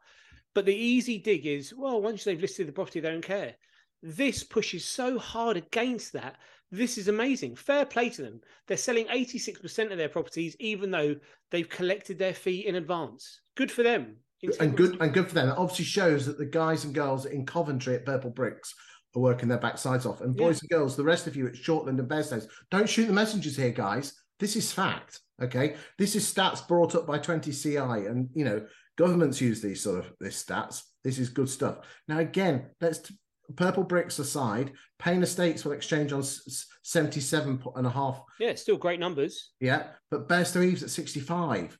[0.55, 3.55] But the easy dig is, well, once they've listed the property, they don't care.
[4.01, 6.37] This pushes so hard against that
[6.71, 7.55] this is amazing.
[7.55, 8.41] Fair play to them.
[8.67, 11.15] They're selling 86% of their properties, even though
[11.51, 13.41] they've collected their fee in advance.
[13.55, 14.17] Good for them.
[14.59, 15.49] And good and good for them.
[15.49, 18.73] It obviously shows that the guys and girls in Coventry at Purplebricks
[19.15, 20.21] are working their backsides off.
[20.21, 20.59] And boys yeah.
[20.61, 23.71] and girls, the rest of you at Shortland and Bairstows, don't shoot the messengers here,
[23.71, 24.13] guys.
[24.39, 25.19] This is fact.
[25.41, 25.75] Okay.
[25.97, 28.09] This is stats brought up by 20EA.
[28.09, 28.65] And you know,
[28.99, 30.83] governments use these sort of this stats.
[31.05, 31.77] This is good stuff.
[32.09, 33.09] Now, again, let's
[33.53, 38.21] Purplebricks aside, Payne Estates will exchange on 77 and a half.
[38.39, 39.53] Yeah, still great numbers.
[39.59, 41.77] Yeah, but Bairstow Eves at 65.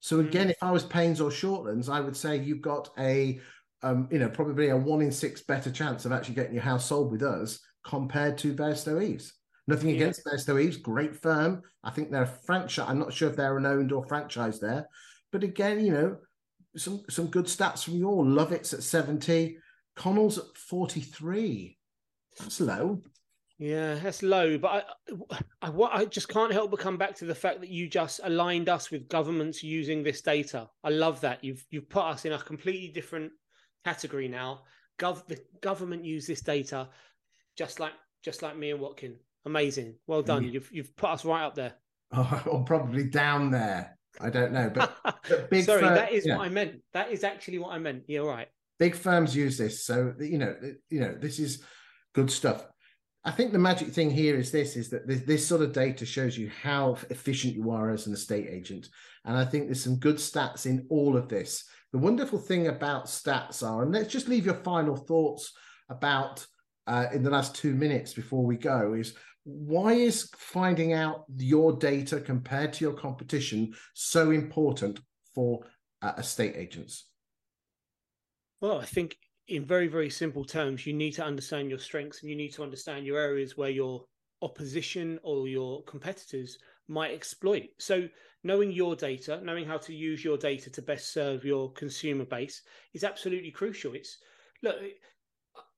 [0.00, 0.28] So mm.
[0.28, 0.50] again, mm.
[0.50, 3.40] if I was Paynes or Shortlands, I would say you've got a,
[3.82, 6.86] um, you know, probably a one in six better chance of actually getting your house
[6.86, 9.32] sold with us compared to Bairstow Eves.
[9.68, 9.96] Nothing yeah.
[9.96, 11.62] against Bairstow Eves, great firm.
[11.82, 12.86] I think they're a franchise.
[12.88, 14.86] I'm not sure if they're an owned or franchise there,
[15.32, 16.16] but again, you know,
[16.76, 18.24] some some good stats from you all.
[18.24, 19.58] Loveitts at 70.
[19.96, 21.76] Connell's at 43.
[22.38, 23.02] That's low.
[23.58, 24.56] Yeah, that's low.
[24.56, 24.86] But
[25.30, 28.20] I, I, I just can't help but come back to the fact that you just
[28.24, 30.70] aligned us with governments using this data.
[30.82, 31.44] I love that.
[31.44, 33.32] You've you've put us in a completely different
[33.84, 34.62] category now.
[34.98, 36.88] Gov the government use this data,
[37.56, 37.92] just like
[38.24, 39.16] just like me and Watkin.
[39.44, 39.96] Amazing.
[40.06, 40.44] Well done.
[40.44, 40.52] Yeah.
[40.52, 41.74] You've you've put us right up there.
[42.12, 43.98] Oh, or probably down there.
[44.20, 44.96] I don't know, but,
[45.28, 45.64] but big.
[45.64, 46.36] Sorry, that is yeah.
[46.36, 46.80] what I meant.
[46.92, 48.04] That is actually what I meant.
[48.06, 48.48] You're right
[48.80, 50.56] big firms use this so you know
[50.88, 51.62] you know this is
[52.14, 52.66] good stuff
[53.24, 56.04] i think the magic thing here is this is that this, this, sort of data
[56.04, 58.88] shows you how efficient you are as an estate agent
[59.26, 63.04] and i think there's some good stats in all of this the wonderful thing about
[63.04, 65.52] stats are and let's just leave your final thoughts
[65.90, 66.44] about
[66.86, 69.14] uh, in the last two minutes before we go is
[69.50, 75.00] why is finding out your data compared to your competition so important
[75.34, 75.64] for
[76.02, 77.10] uh, estate agents
[78.60, 79.16] well, I think
[79.48, 82.62] in very, very simple terms, you need to understand your strengths and you need to
[82.62, 84.04] understand your areas where your
[84.42, 87.68] opposition or your competitors might exploit.
[87.78, 88.08] So,
[88.44, 92.62] knowing your data, knowing how to use your data to best serve your consumer base
[92.94, 93.94] is absolutely crucial.
[93.94, 94.18] It's
[94.62, 94.76] look,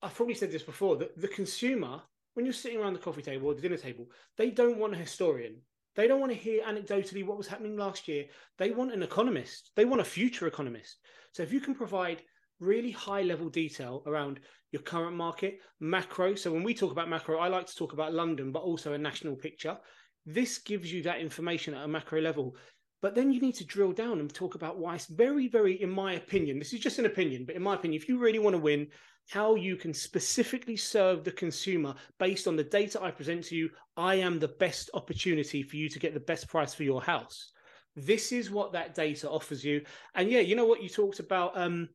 [0.03, 2.03] I've probably said this before that the consumer,
[2.35, 4.07] when you're sitting around the coffee table or the dinner table,
[4.37, 5.57] they don't want a historian.
[5.95, 8.25] They don't want to hear anecdotally what was happening last year.
[8.59, 9.71] They want an economist.
[9.77, 10.99] They want a future economist.
[11.33, 12.23] So, if you can provide
[12.61, 16.35] really high level detail around your current market, macro.
[16.35, 18.99] So when we talk about macro, I like to talk about London, but also a
[18.99, 19.77] national picture.
[20.25, 22.57] This gives you that information at a macro level.
[23.03, 25.91] But then you need to drill down and talk about why it's very, very, in
[25.91, 28.55] my opinion, this is just an opinion, but in my opinion, if you really want
[28.55, 28.87] to win,
[29.29, 33.71] how you can specifically serve the consumer based on the data I present to you,
[33.97, 37.53] I am the best opportunity for you to get the best price for your house.
[37.97, 39.83] This is what that data offers you.
[40.15, 41.89] And yeah, you know what you talked about um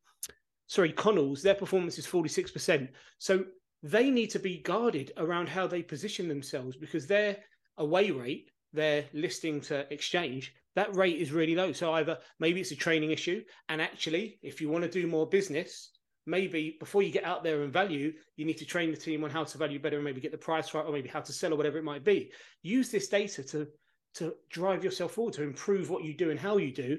[0.68, 2.90] sorry, Connells, their performance is 46%.
[3.18, 3.46] So
[3.84, 7.38] they need to be guarded around how they position themselves because their
[7.78, 11.72] away rate, their listing to exchange, that rate is really low.
[11.72, 15.28] So either maybe it's a training issue, and actually, if you want to do more
[15.28, 15.92] business,
[16.28, 19.30] maybe before you get out there and value, you need to train the team on
[19.30, 21.54] how to value better and maybe get the price right, or maybe how to sell
[21.54, 22.32] or whatever it might be.
[22.62, 23.68] Use this data to
[24.16, 26.98] to drive yourself forward, to improve what you do and how you do,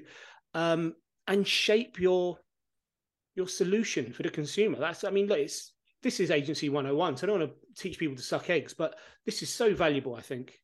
[0.53, 0.95] um,
[1.27, 2.37] and shape your
[3.35, 4.77] your solution for the consumer.
[4.79, 7.99] That's I mean, look, it's this is agency 101 so i don't want to teach
[7.99, 10.59] people to suck eggs but this is so valuable i think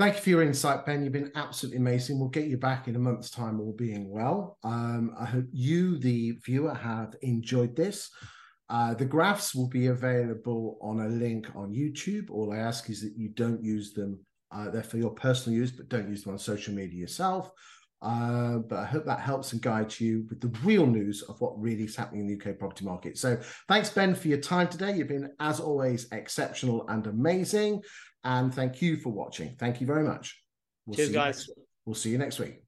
[0.00, 1.04] Thank you for your insight, Ben.
[1.04, 2.18] You've been absolutely amazing.
[2.18, 4.56] We'll get you back in a month's time, all being well.
[4.64, 8.08] Um, I hope you, the viewer, have enjoyed this.
[8.70, 12.30] Uh, the graphs will be available on a link on YouTube.
[12.30, 14.18] All I ask is that you don't use them.
[14.50, 17.50] Uh, they're for your personal use, but don't use them on social media yourself.
[18.02, 21.60] Uh, but I hope that helps and guides you with the real news of what
[21.60, 23.18] really is happening in the UK property market.
[23.18, 23.38] So
[23.68, 24.96] thanks, Ben, for your time today.
[24.96, 27.82] You've been, as always, exceptional and amazing.
[28.24, 29.56] And thank you for watching.
[29.58, 30.42] Thank you very much.
[30.86, 31.50] We'll Cheers, guys.
[31.84, 32.62] we'll see you next week.